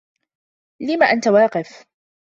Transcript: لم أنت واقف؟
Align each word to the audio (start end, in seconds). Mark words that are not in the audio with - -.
لم 0.81 1.03
أنت 1.03 1.27
واقف؟ 1.27 1.85